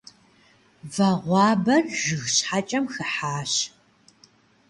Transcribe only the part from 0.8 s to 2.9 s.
Вагъуэбэр жыг щхьэкӏэм